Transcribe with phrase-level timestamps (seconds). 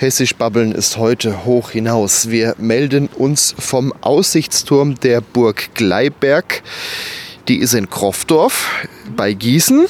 [0.00, 2.30] Hessisch Babbeln ist heute hoch hinaus.
[2.30, 6.62] Wir melden uns vom Aussichtsturm der Burg Gleiberg.
[7.48, 9.88] Die ist in Kroffdorf bei Gießen.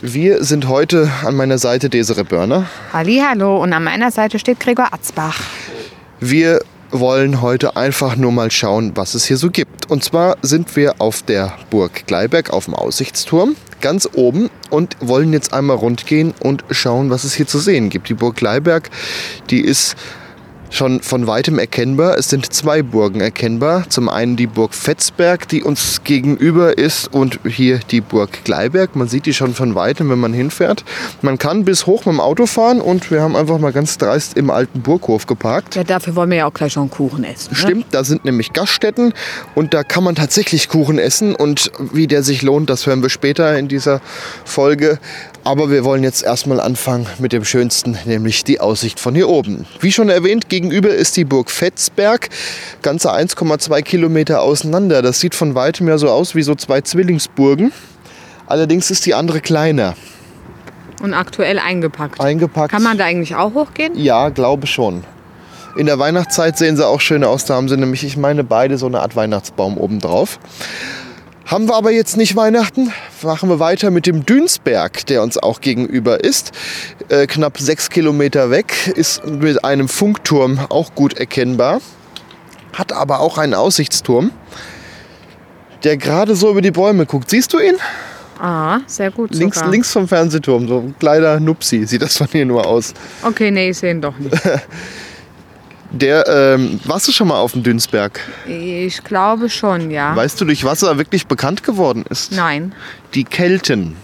[0.00, 2.66] Wir sind heute an meiner Seite Desere Börner.
[2.92, 5.40] Hallo und an meiner Seite steht Gregor Atzbach.
[6.18, 6.60] Wir
[6.90, 9.88] wollen heute einfach nur mal schauen, was es hier so gibt.
[9.88, 15.32] Und zwar sind wir auf der Burg Gleiberg auf dem Aussichtsturm ganz oben und wollen
[15.32, 18.08] jetzt einmal rundgehen und schauen, was es hier zu sehen gibt.
[18.08, 18.90] Die Burg Gleiberg,
[19.50, 19.96] die ist
[20.70, 22.16] schon von weitem erkennbar.
[22.16, 23.84] Es sind zwei Burgen erkennbar.
[23.88, 28.96] Zum einen die Burg Fetzberg, die uns gegenüber ist und hier die Burg Gleiberg.
[28.96, 30.84] Man sieht die schon von weitem, wenn man hinfährt.
[31.22, 34.36] Man kann bis hoch mit dem Auto fahren und wir haben einfach mal ganz dreist
[34.36, 35.74] im alten Burghof geparkt.
[35.74, 37.50] Ja, dafür wollen wir ja auch gleich schon Kuchen essen.
[37.50, 37.56] Ne?
[37.56, 39.12] Stimmt, da sind nämlich Gaststätten
[39.54, 43.10] und da kann man tatsächlich Kuchen essen und wie der sich lohnt, das hören wir
[43.10, 44.00] später in dieser
[44.44, 44.98] Folge.
[45.42, 49.66] Aber wir wollen jetzt erstmal anfangen mit dem Schönsten, nämlich die Aussicht von hier oben.
[49.80, 52.28] Wie schon erwähnt, gegenüber ist die Burg Fetzberg,
[52.82, 55.00] ganze 1,2 Kilometer auseinander.
[55.00, 57.72] Das sieht von weitem ja so aus wie so zwei Zwillingsburgen.
[58.46, 59.94] Allerdings ist die andere kleiner.
[61.02, 62.20] Und aktuell eingepackt.
[62.20, 62.72] Eingepackt.
[62.72, 63.96] Kann man da eigentlich auch hochgehen?
[63.96, 65.04] Ja, glaube schon.
[65.76, 67.46] In der Weihnachtszeit sehen sie auch schön aus.
[67.46, 70.38] Da haben sie nämlich, ich meine, beide so eine Art Weihnachtsbaum oben drauf.
[71.46, 75.60] Haben wir aber jetzt nicht Weihnachten, machen wir weiter mit dem Dünsberg, der uns auch
[75.60, 76.52] gegenüber ist.
[77.08, 81.80] Äh, knapp sechs Kilometer weg, ist mit einem Funkturm auch gut erkennbar.
[82.72, 84.30] Hat aber auch einen Aussichtsturm,
[85.82, 87.30] der gerade so über die Bäume guckt.
[87.30, 87.76] Siehst du ihn?
[88.38, 89.34] Ah, sehr gut.
[89.34, 89.70] Links, sogar.
[89.70, 92.94] links vom Fernsehturm, so ein kleiner Nupsi, sieht das von hier nur aus.
[93.22, 94.34] Okay, nee, ich sehe ihn doch nicht.
[95.90, 98.20] Der, ähm, warst du schon mal auf dem Dünsberg?
[98.46, 100.14] Ich glaube schon, ja.
[100.14, 102.32] Weißt du, durch was er wirklich bekannt geworden ist?
[102.32, 102.72] Nein.
[103.14, 103.96] Die Kelten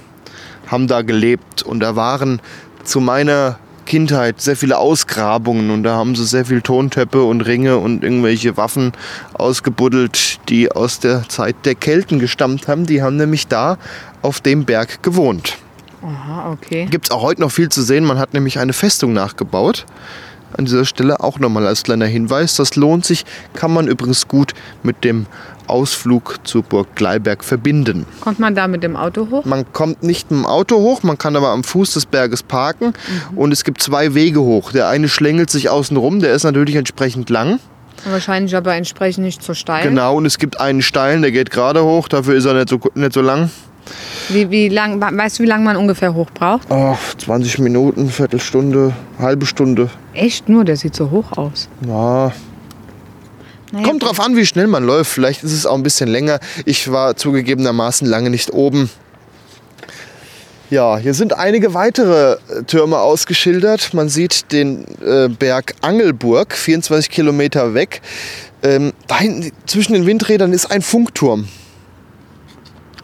[0.66, 2.40] haben da gelebt und da waren
[2.82, 7.78] zu meiner Kindheit sehr viele Ausgrabungen und da haben sie sehr viel Tontöpfe und Ringe
[7.78, 8.92] und irgendwelche Waffen
[9.34, 12.86] ausgebuddelt, die aus der Zeit der Kelten gestammt haben.
[12.86, 13.78] Die haben nämlich da
[14.22, 15.56] auf dem Berg gewohnt.
[16.02, 16.86] Aha, okay.
[16.90, 18.04] Gibt es auch heute noch viel zu sehen.
[18.04, 19.86] Man hat nämlich eine Festung nachgebaut.
[20.56, 22.56] An dieser Stelle auch nochmal als kleiner Hinweis.
[22.56, 23.24] Das lohnt sich,
[23.54, 25.26] kann man übrigens gut mit dem
[25.66, 28.06] Ausflug zur Burg Gleiberg verbinden.
[28.20, 29.44] Kommt man da mit dem Auto hoch?
[29.44, 32.92] Man kommt nicht mit dem Auto hoch, man kann aber am Fuß des Berges parken
[33.34, 34.72] und es gibt zwei Wege hoch.
[34.72, 37.58] Der eine schlängelt sich außen rum, der ist natürlich entsprechend lang.
[38.04, 39.88] Wahrscheinlich aber entsprechend nicht so steil.
[39.88, 42.78] Genau, und es gibt einen steilen, der geht gerade hoch, dafür ist er nicht so,
[42.94, 43.50] nicht so lang.
[44.28, 46.66] Wie, wie lang, weißt du, wie lange man ungefähr hoch braucht?
[46.70, 49.90] Oh, 20 Minuten, Viertelstunde, halbe Stunde.
[50.14, 50.64] Echt nur?
[50.64, 51.68] Der sieht so hoch aus.
[51.86, 52.32] Ja,
[53.72, 55.10] Naja, Kommt drauf an, wie schnell man läuft.
[55.10, 56.40] Vielleicht ist es auch ein bisschen länger.
[56.64, 58.90] Ich war zugegebenermaßen lange nicht oben.
[60.68, 63.94] Ja, hier sind einige weitere äh, Türme ausgeschildert.
[63.94, 68.02] Man sieht den äh, Berg Angelburg, 24 Kilometer weg.
[68.64, 71.46] Ähm, da hinten zwischen den Windrädern ist ein Funkturm.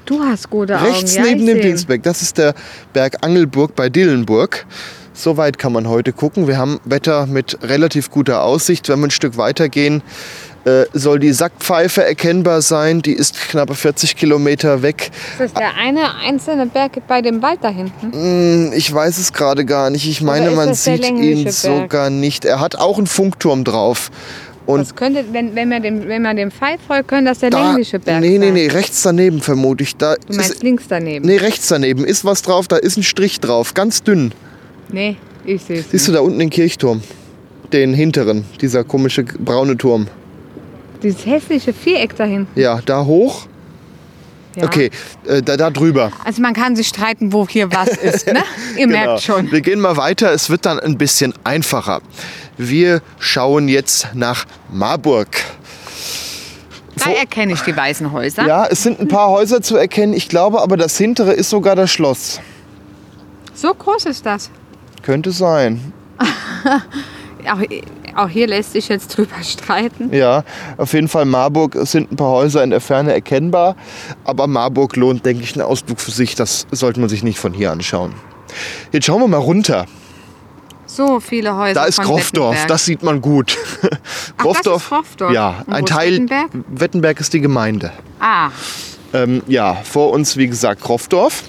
[0.06, 0.86] Du hast gute Augen.
[0.92, 1.62] Rechts ja, neben dem seh.
[1.62, 2.02] Dingsberg.
[2.02, 2.54] Das ist der
[2.92, 4.66] Berg Angelburg bei Dillenburg.
[5.14, 6.48] So weit kann man heute gucken.
[6.48, 8.88] Wir haben Wetter mit relativ guter Aussicht.
[8.88, 10.02] Wenn wir ein Stück weiter gehen,
[10.64, 13.02] äh, soll die Sackpfeife erkennbar sein.
[13.02, 15.10] Die ist knappe 40 Kilometer weg.
[15.32, 18.12] Ist das der eine einzelne Berg bei dem Wald da hinten?
[18.12, 20.08] Hm, Ich weiß es gerade gar nicht.
[20.08, 21.54] Ich meine, man sieht ihn Berg?
[21.54, 22.44] sogar nicht.
[22.44, 24.10] Er hat auch einen Funkturm drauf.
[24.66, 27.50] Und Das könnte, wenn, wenn, man dem, wenn man dem Pfeil folgt, könnte das der
[27.50, 28.54] da, längliche Berg nee, nee, sein.
[28.54, 29.96] nee, rechts daneben vermute ich.
[29.96, 31.26] Da Du meinst ist, links daneben?
[31.26, 32.68] nee, rechts daneben ist was drauf.
[32.68, 34.32] Da ist ein Strich drauf, ganz dünn.
[34.90, 37.02] Nee, ich sehe es Siehst du da unten den Kirchturm?
[37.72, 40.06] Den hinteren, dieser komische braune Turm.
[41.02, 42.60] Dieses hässliche Viereck da hinten.
[42.60, 43.46] Ja, da hoch.
[44.54, 44.64] Ja.
[44.64, 44.90] Okay,
[45.26, 46.12] äh, da, da drüber.
[46.24, 48.42] Also man kann sich streiten, wo hier was ist, ne?
[48.76, 49.50] Ihr merkt schon.
[49.50, 50.32] Wir gehen mal weiter.
[50.32, 52.00] Es wird dann ein bisschen einfacher.
[52.58, 55.28] Wir schauen jetzt nach Marburg.
[56.96, 58.46] Da erkenne ich die weißen Häuser.
[58.46, 60.12] Ja, es sind ein paar Häuser zu erkennen.
[60.12, 62.40] Ich glaube aber, das hintere ist sogar das Schloss.
[63.54, 64.50] So groß ist das.
[65.02, 65.92] Könnte sein.
[67.50, 67.60] Auch,
[68.16, 70.12] auch hier lässt sich jetzt drüber streiten.
[70.14, 70.44] Ja,
[70.76, 73.76] auf jeden Fall Marburg sind ein paar Häuser in der Ferne erkennbar.
[74.24, 76.34] Aber Marburg lohnt, denke ich, einen Ausflug für sich.
[76.34, 78.12] Das sollte man sich nicht von hier anschauen.
[78.92, 79.86] Jetzt schauen wir mal runter.
[80.86, 81.74] So viele Häuser.
[81.80, 82.68] Da ist Wettenberg.
[82.68, 83.56] das sieht man gut.
[83.82, 85.32] Ach, das ist Krofdorf.
[85.32, 86.12] Ja, ein Teil.
[86.12, 86.50] Wettenberg?
[86.68, 87.92] Wettenberg ist die Gemeinde.
[88.20, 88.50] Ah,
[89.14, 91.44] Ähm, ja, vor uns, wie gesagt, Krofdorf.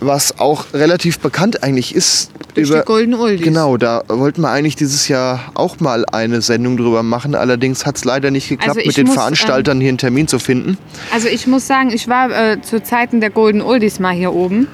[0.00, 2.30] Was auch relativ bekannt eigentlich ist.
[2.54, 3.42] Durch die Golden Oldies.
[3.44, 7.34] Genau, da wollten wir eigentlich dieses Jahr auch mal eine Sendung drüber machen.
[7.34, 10.28] Allerdings hat es leider nicht geklappt, Also mit den muss, ähm, Veranstaltern hier einen Termin
[10.28, 10.78] zu finden.
[11.12, 14.66] Also ich muss sagen, ich war äh, zu Zeiten der Golden Oldies mal hier oben.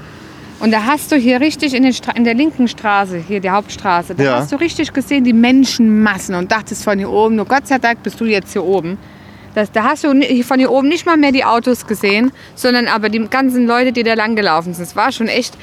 [0.58, 4.24] Und da hast du hier richtig in, in der linken Straße, hier die Hauptstraße, da
[4.24, 4.36] Ja.
[4.38, 8.02] hast du richtig gesehen die Menschenmassen und dachtest von hier oben, nur Gott sei Dank
[8.02, 8.96] bist du jetzt hier oben.
[9.54, 10.08] Das, da hast du
[10.44, 14.02] von hier oben nicht mal mehr die Autos gesehen, sondern aber die ganzen Leute, die
[14.02, 14.84] da lang gelaufen sind.
[14.84, 15.56] Es war schon echt,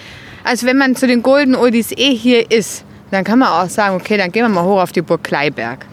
[0.43, 3.95] als wenn man zu den Golden Oldies eh hier ist, dann kann man auch sagen,
[3.95, 5.85] okay, dann gehen wir mal hoch auf die Burg Kleiberg.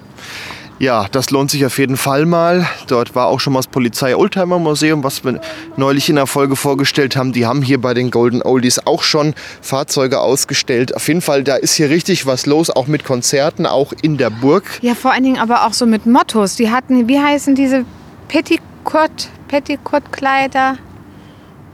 [0.78, 2.66] Ja, das lohnt sich auf jeden Fall mal.
[2.86, 5.38] Dort war auch schon mal das Polizei Oldtimer Museum, was wir
[5.76, 7.32] neulich in der Folge vorgestellt haben.
[7.34, 10.96] Die haben hier bei den Golden Oldies auch schon Fahrzeuge ausgestellt.
[10.96, 14.30] Auf jeden Fall, da ist hier richtig was los, auch mit Konzerten, auch in der
[14.30, 14.64] Burg.
[14.80, 16.56] Ja, vor allen Dingen aber auch so mit Mottos.
[16.56, 17.84] Die hatten, wie heißen diese
[18.28, 20.78] Petticoat, Petticoat-Kleider?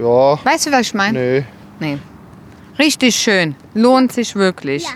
[0.00, 1.16] Ja, Weißt du, was ich meine?
[1.16, 1.44] nee.
[1.78, 1.98] Nee.
[2.78, 3.54] Richtig schön.
[3.74, 4.86] Lohnt sich wirklich.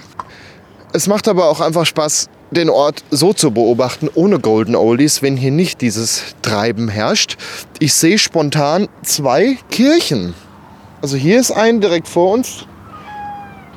[0.93, 5.37] Es macht aber auch einfach Spaß, den Ort so zu beobachten, ohne Golden Oldies, wenn
[5.37, 7.37] hier nicht dieses Treiben herrscht.
[7.79, 10.35] Ich sehe spontan zwei Kirchen.
[11.01, 12.67] Also hier ist ein direkt vor uns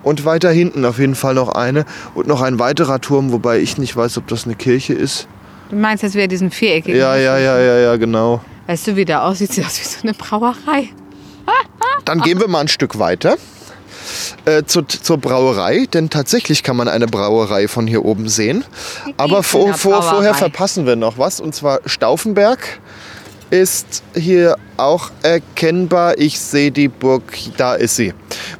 [0.02, 1.86] und weiter hinten auf jeden Fall noch eine
[2.16, 5.28] und noch ein weiterer Turm, wobei ich nicht weiß, ob das eine Kirche ist.
[5.70, 7.00] Du meinst, das wäre diesen viereckigen?
[7.00, 8.42] Ja, ja, ja, ja, ja, genau.
[8.68, 9.54] Weißt du, wie der aussieht?
[9.54, 10.90] Sieht aus wie so eine Brauerei.
[12.06, 13.38] Dann gehen wir mal ein Stück weiter
[14.46, 18.64] äh, zur, zur Brauerei, denn tatsächlich kann man eine Brauerei von hier oben sehen.
[19.18, 22.60] Aber vor, vor, vorher verpassen wir noch was, und zwar Stauffenberg
[23.50, 26.18] ist hier auch erkennbar.
[26.18, 27.24] Ich sehe die Burg,
[27.58, 28.14] da ist sie.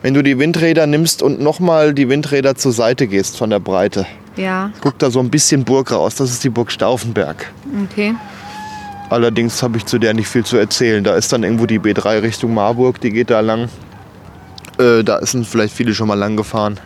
[0.04, 4.06] Wenn du die Windräder nimmst und nochmal die Windräder zur Seite gehst von der Breite,
[4.36, 6.16] Ja, guckt da so ein bisschen Burg raus.
[6.16, 7.52] Das ist die Burg Stauffenberg.
[7.92, 8.14] okay.
[9.10, 11.04] Allerdings habe ich zu der nicht viel zu erzählen.
[11.04, 13.70] Da ist dann irgendwo die B3 Richtung Marburg, die geht da lang.
[14.80, 16.80] Äh, da sind vielleicht viele schon mal lang gefahren.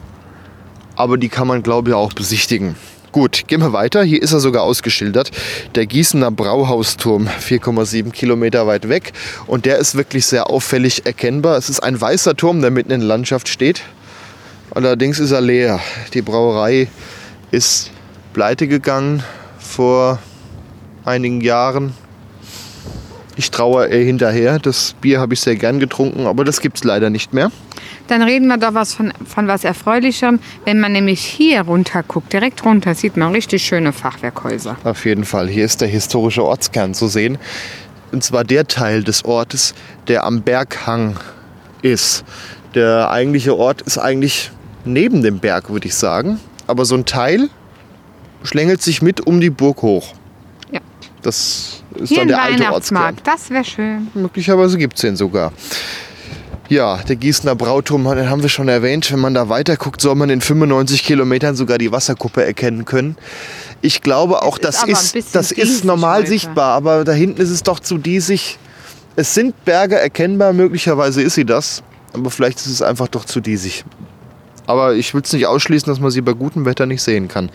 [0.95, 2.75] Aber die kann man, glaube ich, auch besichtigen.
[3.11, 4.03] Gut, gehen wir weiter.
[4.03, 5.31] Hier ist er sogar ausgeschildert.
[5.75, 9.13] Der Gießener Brauhausturm, 4,7 Kilometer weit weg.
[9.47, 11.57] Und der ist wirklich sehr auffällig erkennbar.
[11.57, 13.81] Es ist ein weißer Turm, der mitten in der Landschaft steht.
[14.71, 15.79] Allerdings ist er leer.
[16.13, 16.89] Die Brauerei
[17.49, 17.91] ist
[18.33, 19.23] pleite gegangen
[19.57, 20.19] vor
[21.05, 21.93] einigen Jahren.
[23.37, 24.57] Ich traue eher hinterher.
[24.57, 27.51] Das Bier habe ich sehr gern getrunken, aber das gibt es leider nicht mehr.
[28.07, 30.39] Dann reden wir doch was von, von was Erfreulichem.
[30.65, 34.77] Wenn man nämlich hier runter guckt, direkt runter, sieht man richtig schöne Fachwerkhäuser.
[34.83, 35.47] Auf jeden Fall.
[35.47, 37.37] Hier ist der historische Ortskern zu sehen.
[38.11, 39.75] Und zwar der Teil des Ortes,
[40.07, 41.19] der am Berghang
[41.81, 42.23] ist.
[42.73, 44.51] Der eigentliche Ort ist eigentlich
[44.83, 46.39] neben dem Berg, würde ich sagen.
[46.65, 47.49] Aber so ein Teil
[48.43, 50.13] schlängelt sich mit um die Burg hoch.
[51.21, 52.63] Das ist Hier dann der alte.
[52.63, 54.07] Weihnachtsmarkt, das wäre schön.
[54.13, 55.51] Möglicherweise gibt es den sogar.
[56.69, 59.09] Ja, der Gießener Brauturm, den haben wir schon erwähnt.
[59.11, 63.15] Wenn man da weiter guckt, soll man in 95 Kilometern sogar die Wasserkuppe erkennen können.
[63.81, 66.29] Ich glaube auch, das ein ist, das ist normal heute.
[66.29, 68.57] sichtbar, aber da hinten ist es doch zu diesig.
[69.15, 71.83] Es sind Berge erkennbar, möglicherweise ist sie das,
[72.13, 73.85] aber vielleicht ist es einfach doch zu diesig.
[74.65, 77.49] Aber ich will es nicht ausschließen, dass man sie bei gutem Wetter nicht sehen kann.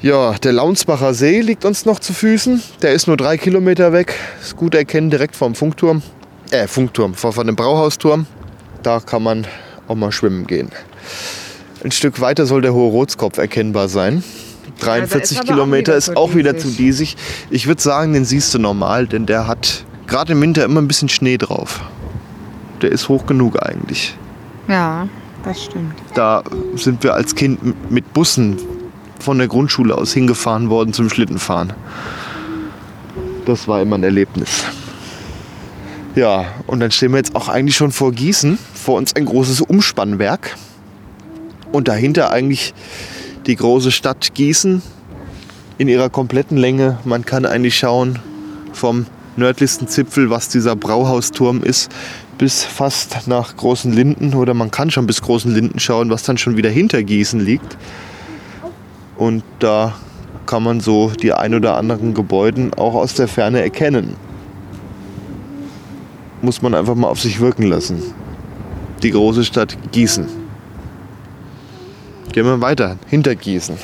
[0.00, 2.62] Ja, der Launsbacher See liegt uns noch zu Füßen.
[2.82, 4.14] Der ist nur drei Kilometer weg.
[4.40, 6.02] Ist gut erkennen, direkt vom Funkturm.
[6.52, 8.26] Äh, Funkturm, von, von dem Brauhausturm.
[8.84, 9.44] Da kann man
[9.88, 10.70] auch mal schwimmen gehen.
[11.82, 14.22] Ein Stück weiter soll der Hohe Rotskopf erkennbar sein.
[14.78, 17.16] 43 aber auch Kilometer wieder ist auch wieder zu diesig.
[17.50, 20.86] Ich würde sagen, den siehst du normal, denn der hat gerade im Winter immer ein
[20.86, 21.80] bisschen Schnee drauf.
[22.82, 24.16] Der ist hoch genug eigentlich.
[24.68, 25.08] Ja,
[25.42, 25.94] das stimmt.
[26.14, 26.44] Da
[26.76, 28.58] sind wir als Kind mit Bussen
[29.18, 31.72] von der Grundschule aus hingefahren worden zum Schlittenfahren.
[33.46, 34.64] Das war immer ein Erlebnis.
[36.14, 38.58] Ja, und dann stehen wir jetzt auch eigentlich schon vor Gießen.
[38.74, 40.56] Vor uns ein großes Umspannwerk.
[41.70, 42.74] Und dahinter eigentlich
[43.46, 44.82] die große Stadt Gießen
[45.78, 46.98] in ihrer kompletten Länge.
[47.04, 48.18] Man kann eigentlich schauen
[48.72, 49.06] vom
[49.36, 51.90] nördlichsten Zipfel, was dieser Brauhausturm ist,
[52.36, 54.34] bis fast nach Großen Linden.
[54.34, 57.76] Oder man kann schon bis Großen Linden schauen, was dann schon wieder hinter Gießen liegt.
[59.18, 59.94] Und da
[60.46, 64.16] kann man so die ein oder anderen Gebäuden auch aus der Ferne erkennen.
[66.40, 68.00] Muss man einfach mal auf sich wirken lassen.
[69.02, 70.26] Die große Stadt Gießen.
[72.32, 73.76] Gehen wir weiter, hinter Gießen.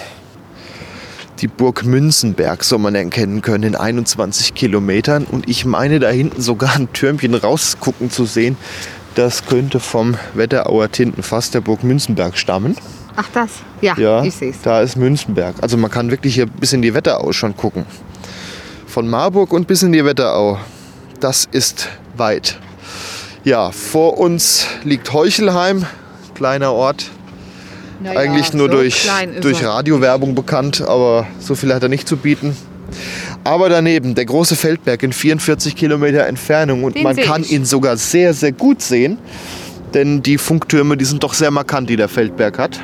[1.41, 5.25] Die Burg Münzenberg soll man erkennen können in 21 Kilometern.
[5.25, 8.57] Und ich meine, da hinten sogar ein Türmchen rausgucken zu sehen.
[9.17, 12.77] Das könnte vom Wetterauer Tintenfass der Burg Münzenberg stammen.
[13.17, 13.51] Ach das?
[13.81, 14.61] Ja, Ja, ich sehe es.
[14.63, 15.55] da ist Münzenberg.
[15.61, 17.85] Also man kann wirklich hier bis in die Wetterau schon gucken.
[18.87, 20.59] Von Marburg und bis in die Wetterau.
[21.21, 22.59] Das ist weit.
[23.45, 25.85] Ja, vor uns liegt Heuchelheim,
[26.35, 27.11] kleiner Ort.
[28.05, 29.09] Eigentlich nur durch,
[29.41, 32.57] durch Radiowerbung bekannt, aber so viel hat er nicht zu bieten.
[33.45, 37.53] Aber daneben der große Feldberg in 44 Kilometer Entfernung und Den man kann ich.
[37.53, 39.19] ihn sogar sehr, sehr gut sehen.
[39.95, 42.81] Denn die Funktürme, die sind doch sehr markant, die der Feldberg hat.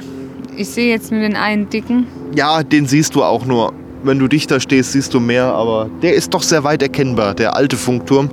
[0.56, 2.06] Ich sehe jetzt nur den einen dicken.
[2.34, 3.72] Ja, den siehst du auch nur.
[4.02, 7.54] Wenn du dichter stehst, siehst du mehr, aber der ist doch sehr weit erkennbar, der
[7.54, 8.30] alte Funkturm,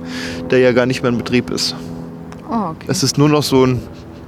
[0.50, 1.74] der ja gar nicht mehr in Betrieb ist.
[2.50, 2.86] Oh, okay.
[2.86, 3.82] Es ist nur noch so ein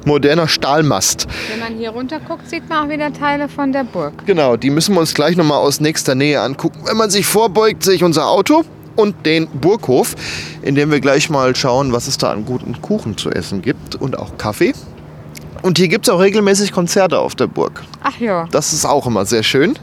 [0.05, 1.27] moderner Stahlmast.
[1.51, 4.13] Wenn man hier runter guckt, sieht man auch wieder Teile von der Burg.
[4.27, 6.81] Genau, die müssen wir uns gleich nochmal aus nächster Nähe angucken.
[6.87, 8.65] Wenn man sich vorbeugt, sehe ich unser Auto
[8.97, 10.15] und den Burghof,
[10.63, 13.95] in dem wir gleich mal schauen, was es da an guten Kuchen zu essen gibt
[13.95, 14.75] und auch Kaffee.
[15.63, 17.83] Und hier gibt es auch regelmäßig Konzerte auf der Burg.
[18.03, 18.49] Ach ja.
[18.51, 19.79] Das ist auch immer sehr schön.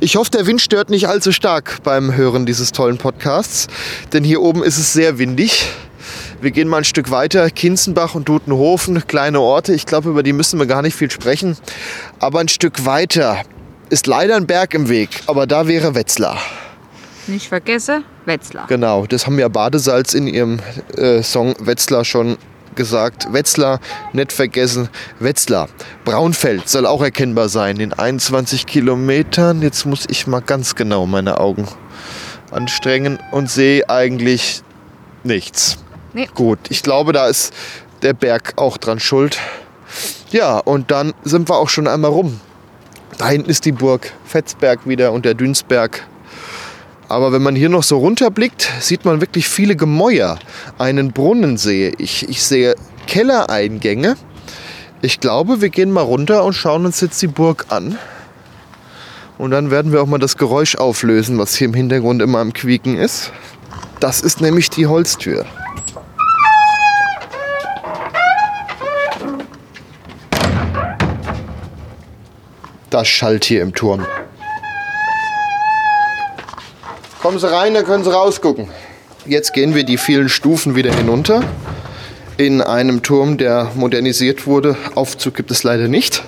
[0.00, 3.68] Ich hoffe, der Wind stört nicht allzu stark beim Hören dieses tollen Podcasts,
[4.12, 5.66] denn hier oben ist es sehr windig.
[6.40, 7.50] Wir gehen mal ein Stück weiter.
[7.50, 9.74] Kinzenbach und Dutenhofen, kleine Orte.
[9.74, 11.56] Ich glaube, über die müssen wir gar nicht viel sprechen.
[12.20, 13.42] Aber ein Stück weiter
[13.90, 15.08] ist leider ein Berg im Weg.
[15.26, 16.38] Aber da wäre Wetzlar.
[17.26, 18.66] Nicht vergesse, Wetzlar.
[18.68, 20.60] Genau, das haben ja Badesalz in ihrem
[20.96, 22.38] äh, Song Wetzlar schon
[22.78, 23.30] gesagt.
[23.30, 23.80] Wetzlar,
[24.14, 25.68] nicht vergessen, Wetzlar.
[26.06, 29.60] Braunfeld soll auch erkennbar sein in 21 Kilometern.
[29.60, 31.68] Jetzt muss ich mal ganz genau meine Augen
[32.50, 34.62] anstrengen und sehe eigentlich
[35.24, 35.76] nichts.
[36.14, 36.28] Nee.
[36.34, 37.52] Gut, ich glaube, da ist
[38.02, 39.38] der Berg auch dran schuld.
[40.30, 42.40] Ja, und dann sind wir auch schon einmal rum.
[43.18, 46.06] Da hinten ist die Burg Fetzberg wieder und der Dünsberg.
[47.08, 50.38] Aber wenn man hier noch so runterblickt, sieht man wirklich viele Gemäuer.
[50.78, 52.28] Einen Brunnen sehe ich.
[52.28, 52.74] Ich sehe
[53.06, 54.16] Kellereingänge.
[55.00, 57.96] Ich glaube, wir gehen mal runter und schauen uns jetzt die Burg an.
[59.38, 62.52] Und dann werden wir auch mal das Geräusch auflösen, was hier im Hintergrund immer am
[62.52, 63.32] Quieken ist.
[64.00, 65.46] Das ist nämlich die Holztür.
[72.90, 74.04] Das schallt hier im Turm.
[77.28, 78.70] Kommen Sie rein, dann können Sie rausgucken.
[79.26, 81.42] Jetzt gehen wir die vielen Stufen wieder hinunter.
[82.38, 84.78] In einem Turm, der modernisiert wurde.
[84.94, 86.22] Aufzug gibt es leider nicht.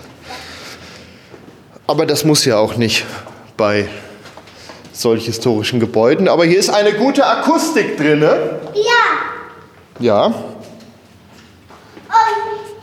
[1.87, 3.07] Aber das muss ja auch nicht
[3.57, 3.89] bei
[4.93, 6.29] solch historischen Gebäuden.
[6.29, 8.21] Aber hier ist eine gute Akustik drin.
[8.21, 8.37] Ja,
[10.01, 10.35] Ja, und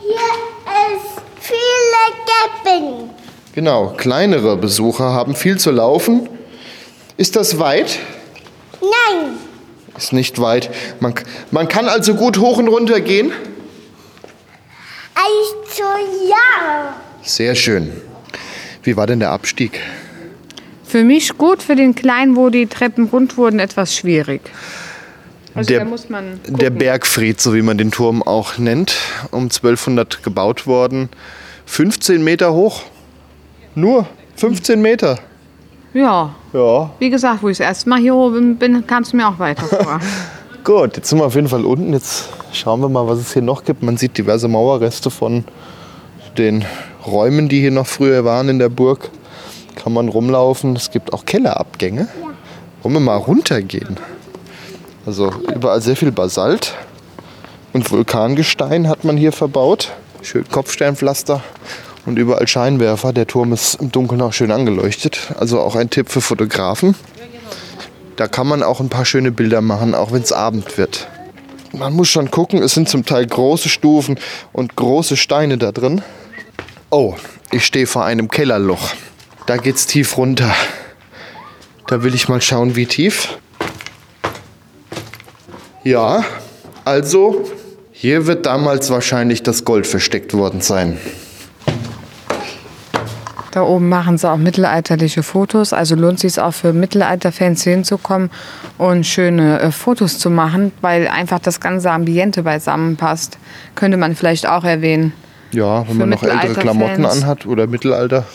[0.00, 0.16] hier
[0.96, 3.10] ist viele Gäppen.
[3.54, 3.94] genau.
[3.96, 6.28] Kleinere Besucher haben viel zu laufen.
[7.18, 7.98] Ist das weit?
[8.80, 9.32] Nein,
[9.96, 10.70] Ist nicht weit.
[11.00, 11.14] Man,
[11.50, 13.32] man kann also gut hoch und runter gehen.
[15.14, 15.84] also
[16.28, 16.94] ja.
[17.22, 17.90] Sehr schön.
[18.84, 19.80] Wie war denn der Abstieg?
[20.84, 24.40] Für mich gut, für den Kleinen, wo die Treppen rund wurden, etwas schwierig.
[25.54, 26.58] Also Der- da muss man gucken.
[26.58, 28.94] Der Bergfried, so wie man den Turm auch nennt,
[29.32, 31.08] um 1200 gebaut worden.
[31.66, 32.84] 15 Meter hoch.
[33.74, 34.06] Nur
[34.36, 35.18] 15 Meter.
[35.98, 36.90] Ja, Ja.
[37.00, 39.64] wie gesagt, wo ich das erste Mal hier oben bin, kam es mir auch weiter
[39.66, 39.98] vor.
[40.64, 41.92] Gut, jetzt sind wir auf jeden Fall unten.
[41.92, 43.82] Jetzt schauen wir mal, was es hier noch gibt.
[43.82, 45.44] Man sieht diverse Mauerreste von
[46.36, 46.64] den
[47.04, 49.10] Räumen, die hier noch früher waren in der Burg.
[49.74, 50.76] Kann man rumlaufen.
[50.76, 52.06] Es gibt auch Kellerabgänge.
[52.82, 53.96] Wollen wir mal runtergehen?
[55.04, 56.74] Also überall sehr viel Basalt
[57.72, 59.90] und Vulkangestein hat man hier verbaut.
[60.22, 61.42] Schön Kopfsteinpflaster
[62.08, 63.12] und überall Scheinwerfer.
[63.12, 65.32] Der Turm ist im Dunkeln auch schön angeleuchtet.
[65.38, 66.94] Also auch ein Tipp für Fotografen.
[68.16, 71.06] Da kann man auch ein paar schöne Bilder machen, auch wenn es Abend wird.
[71.72, 74.18] Man muss schon gucken, es sind zum Teil große Stufen
[74.52, 76.02] und große Steine da drin.
[76.90, 77.14] Oh,
[77.52, 78.90] ich stehe vor einem Kellerloch.
[79.46, 80.52] Da geht's tief runter.
[81.86, 83.38] Da will ich mal schauen, wie tief.
[85.84, 86.24] Ja,
[86.84, 87.48] also
[87.92, 90.98] hier wird damals wahrscheinlich das Gold versteckt worden sein.
[93.58, 98.30] Da oben machen sie auch mittelalterliche Fotos, also lohnt sich auch für Mittelalterfans hinzukommen
[98.78, 103.36] und schöne äh, Fotos zu machen, weil einfach das ganze Ambiente beisammenpasst.
[103.74, 105.12] Könnte man vielleicht auch erwähnen.
[105.50, 108.26] Ja, wenn Für man noch ältere Klamotten anhat oder Mittelalter.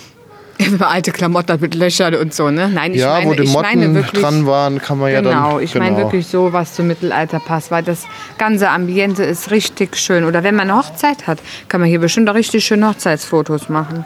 [0.81, 2.67] Alte Klamotten mit Löchern und so, ne?
[2.67, 5.21] Nein, ich ja, meine, wo die ich meine Motten wirklich, dran waren, kann man ja
[5.21, 5.41] dann.
[5.41, 9.95] Genau, ich meine wirklich so, was zum Mittelalter passt, weil das ganze Ambiente ist richtig
[9.95, 10.25] schön.
[10.25, 11.39] Oder wenn man eine Hochzeit hat,
[11.69, 14.03] kann man hier bestimmt auch richtig schöne Hochzeitsfotos machen.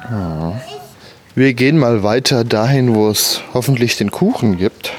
[1.38, 4.91] Wir gehen mal weiter dahin, wo es hoffentlich den Kuchen gibt,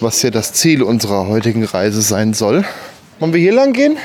[0.00, 2.64] was ja das Ziel unserer heutigen Reise sein soll.
[3.20, 3.96] Wollen wir hier lang gehen?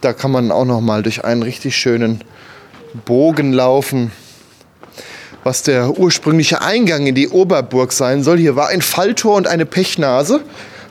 [0.00, 2.24] Da kann man auch noch mal durch einen richtig schönen
[3.04, 4.10] Bogen laufen.
[5.44, 8.38] Was der ursprüngliche Eingang in die Oberburg sein soll.
[8.38, 10.40] Hier war ein Falltor und eine Pechnase.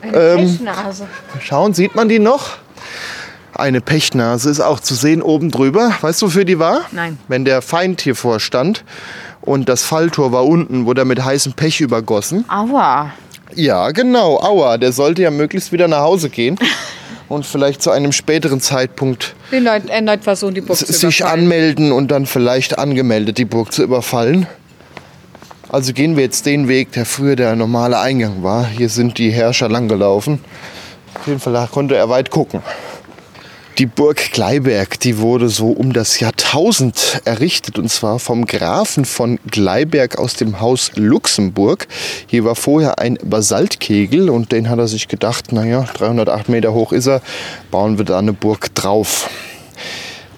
[0.01, 1.08] Eine Ähm, Pechnase.
[1.42, 2.51] Schauen, sieht man die noch?
[3.53, 5.94] Eine Pechnase ist auch zu sehen oben drüber.
[6.00, 6.84] Weißt du, wofür die war?
[6.94, 7.18] Nein.
[7.27, 8.86] Wenn der Feind hier vorstand
[9.46, 12.46] und das Falltor war unten, wurde mit heißem Pech übergossen.
[12.48, 13.12] Aua.
[13.56, 14.40] Ja, genau.
[14.40, 16.58] Aua, der sollte ja möglichst wieder nach Hause gehen
[17.30, 22.10] und vielleicht zu einem späteren Zeitpunkt Leuten erneut versuchen, die Burg zu sich anmelden und
[22.10, 24.48] dann vielleicht angemeldet, die Burg zu überfallen.
[25.70, 28.66] Also gehen wir jetzt den Weg, der früher der normale Eingang war.
[28.66, 30.40] Hier sind die Herrscher langgelaufen.
[31.16, 32.62] Auf jeden Fall konnte er weit gucken.
[33.80, 39.39] Die Burg Gleiberg, die wurde so um das Jahrtausend errichtet und zwar vom Grafen von
[39.50, 41.88] Gleiberg aus dem Haus Luxemburg.
[42.27, 46.92] Hier war vorher ein Basaltkegel und den hat er sich gedacht, naja, 308 Meter hoch
[46.92, 47.24] ist er,
[47.72, 49.27] bauen wir da eine Burg drauf.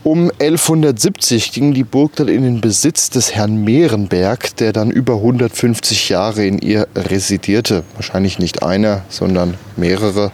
[0.05, 5.15] Um 1170 ging die Burg dann in den Besitz des Herrn Mehrenberg, der dann über
[5.15, 7.83] 150 Jahre in ihr residierte.
[7.95, 10.31] Wahrscheinlich nicht einer, sondern mehrere.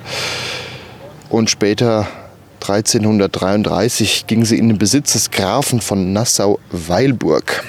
[1.30, 2.06] Und später
[2.62, 7.64] 1333 ging sie in den Besitz des Grafen von Nassau-Weilburg.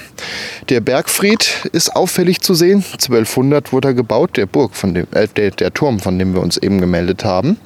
[0.68, 2.84] Der Bergfried ist auffällig zu sehen.
[2.92, 6.42] 1200 wurde er gebaut, der Burg von dem, äh, der, der Turm, von dem wir
[6.42, 7.58] uns eben gemeldet haben.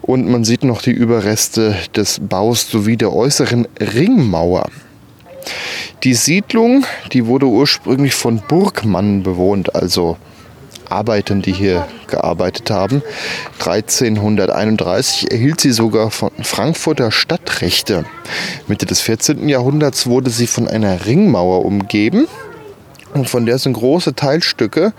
[0.00, 4.70] Und man sieht noch die Überreste des Baus sowie der äußeren Ringmauer.
[6.04, 10.16] Die Siedlung, die wurde ursprünglich von Burgmannen bewohnt, also
[10.90, 13.02] Arbeitern, die hier gearbeitet haben.
[13.58, 18.04] 1331 erhielt sie sogar von Frankfurter Stadtrechte.
[18.66, 19.48] Mitte des 14.
[19.48, 22.26] Jahrhunderts wurde sie von einer Ringmauer umgeben
[23.14, 24.92] und von der sind große Teilstücke,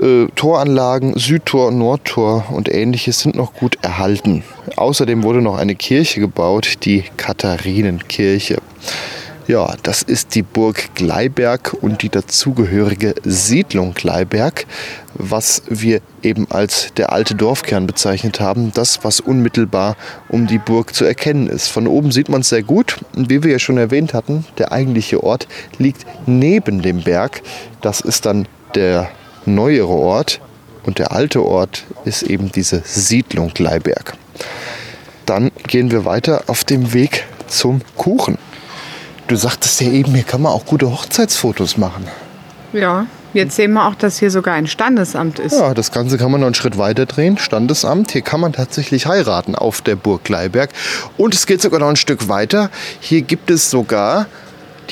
[0.00, 4.44] äh, Toranlagen, Südtor, Nordtor und ähnliches sind noch gut erhalten.
[4.76, 8.58] Außerdem wurde noch eine Kirche gebaut, die Katharinenkirche.
[9.48, 14.66] Ja, das ist die Burg Gleiberg und die dazugehörige Siedlung Gleiberg,
[15.14, 19.96] was wir eben als der alte Dorfkern bezeichnet haben, das, was unmittelbar
[20.28, 21.66] um die Burg zu erkennen ist.
[21.66, 22.98] Von oben sieht man es sehr gut.
[23.14, 27.42] Wie wir ja schon erwähnt hatten, der eigentliche Ort liegt neben dem Berg.
[27.80, 29.10] Das ist dann der
[29.44, 30.40] neuere Ort
[30.84, 34.16] und der alte Ort ist eben diese Siedlung Gleiberg.
[35.26, 38.38] Dann gehen wir weiter auf dem Weg zum Kuchen.
[39.32, 42.06] Du sagtest ja eben, hier kann man auch gute Hochzeitsfotos machen.
[42.74, 45.54] Ja, jetzt sehen wir auch, dass hier sogar ein Standesamt ist.
[45.54, 47.38] Ja, das Ganze kann man noch einen Schritt weiter drehen.
[47.38, 48.12] Standesamt.
[48.12, 50.68] Hier kann man tatsächlich heiraten auf der Burg Gleiberg.
[51.16, 52.68] Und es geht sogar noch ein Stück weiter.
[53.00, 54.26] Hier gibt es sogar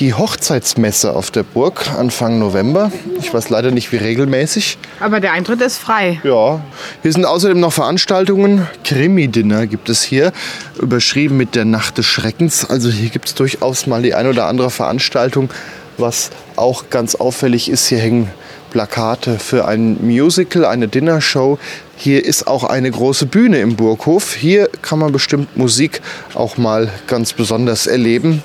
[0.01, 2.91] die Hochzeitsmesse auf der Burg Anfang November.
[3.19, 4.79] Ich weiß leider nicht, wie regelmäßig.
[4.99, 6.19] Aber der Eintritt ist frei.
[6.23, 6.59] Ja,
[7.03, 8.67] hier sind außerdem noch Veranstaltungen.
[8.83, 10.33] Krimi-Dinner gibt es hier,
[10.81, 12.67] überschrieben mit der Nacht des Schreckens.
[12.67, 15.51] Also hier gibt es durchaus mal die ein oder andere Veranstaltung.
[15.99, 18.31] Was auch ganz auffällig ist, hier hängen
[18.71, 21.59] Plakate für ein Musical, eine Dinnershow.
[21.95, 24.33] Hier ist auch eine große Bühne im Burghof.
[24.33, 26.01] Hier kann man bestimmt Musik
[26.33, 28.41] auch mal ganz besonders erleben.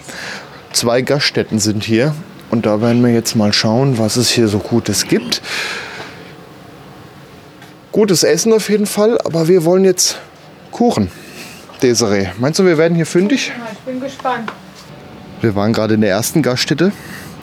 [0.76, 2.14] Zwei Gaststätten sind hier.
[2.50, 5.40] Und da werden wir jetzt mal schauen, was es hier so Gutes gibt.
[7.92, 10.18] Gutes Essen auf jeden Fall, aber wir wollen jetzt
[10.72, 11.10] Kuchen.
[11.80, 13.52] Desiree, meinst du, wir werden hier fündig?
[13.72, 14.52] Ich bin gespannt.
[15.40, 16.92] Wir waren gerade in der ersten Gaststätte.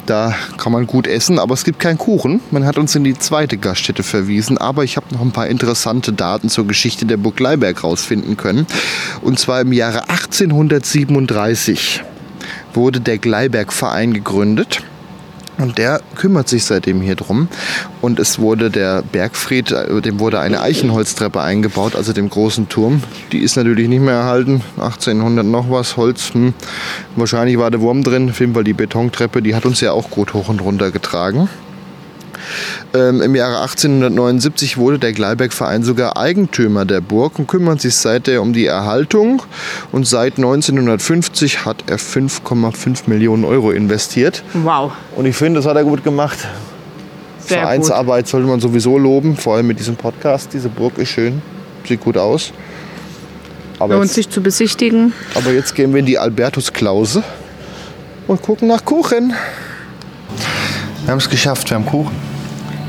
[0.06, 2.40] Da kann man gut essen, aber es gibt keinen Kuchen.
[2.52, 4.60] Man hat uns in die zweite Gaststätte verwiesen.
[4.60, 8.68] Aber ich habe noch ein paar interessante Daten zur Geschichte der Burg Leiberg rausfinden können.
[9.22, 12.04] Und zwar im Jahre 1837
[12.74, 14.84] wurde der Gleiberg-Verein gegründet.
[15.60, 17.48] Und der kümmert sich seitdem hier drum.
[18.02, 23.04] Und es wurde der Bergfried, äh, dem wurde eine Eichenholztreppe eingebaut, also dem großen Turm.
[23.32, 24.62] Die ist natürlich nicht mehr erhalten.
[24.78, 26.34] 1800 noch was, Holz.
[26.34, 26.54] Hm.
[27.16, 28.32] Wahrscheinlich war der Wurm drin.
[28.32, 31.50] Auf jeden Fall die Betontreppe, die hat uns ja auch gut hoch und runter getragen.
[32.94, 38.42] Ähm, Im Jahre 1879 wurde der Gleiberg-Verein sogar Eigentümer der Burg und kümmert sich seither
[38.42, 39.42] um die Erhaltung.
[39.92, 44.44] Und seit 1950 hat er 5,5 Millionen Euro investiert.
[44.54, 46.38] Wow, Und ich finde, das hat er gut gemacht.
[47.40, 47.64] sehr gut.
[47.66, 50.50] Vereinsarbeit sollte man sowieso loben, vor allem mit diesem Podcast.
[50.54, 51.42] Diese Burg ist schön,
[51.88, 52.52] sieht gut aus.
[53.80, 55.14] Aber Lohnt jetzt, sich zu besichtigen.
[55.36, 57.24] aber jetzt gehen wir in die Albertus-Klause
[58.28, 59.34] und gucken nach Kuchen.
[61.04, 62.16] Wir haben es geschafft, wir haben Kuchen.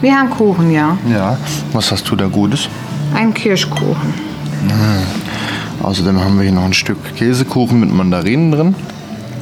[0.04, 0.98] Wir haben Kuchen, ja.
[1.10, 1.38] Ja.
[1.72, 2.68] Was hast du da Gutes?
[3.14, 4.12] Ein Kirschkuchen.
[5.82, 8.74] Außerdem haben wir hier noch ein Stück Käsekuchen mit Mandarinen drin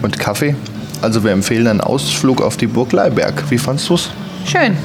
[0.03, 0.55] und Kaffee.
[1.01, 3.42] Also wir empfehlen einen Ausflug auf die Burg Leiberg.
[3.51, 4.11] Wie fandst du's?
[4.44, 4.77] Schön.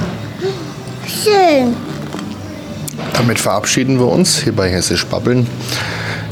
[1.05, 1.75] Schön.
[3.13, 5.45] Damit verabschieden wir uns hier bei Hessisch Babbeln,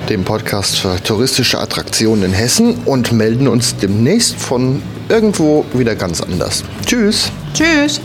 [0.10, 6.20] dem Podcast für touristische Attraktionen in Hessen und melden uns demnächst von irgendwo wieder ganz
[6.20, 6.64] anders.
[6.84, 7.32] Tschüss!
[7.54, 8.02] Tschüss.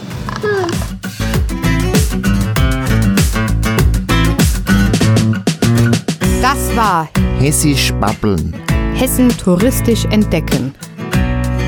[6.71, 7.09] Das war
[7.41, 8.55] Hessisch Babbeln.
[8.95, 10.73] Hessen touristisch entdecken.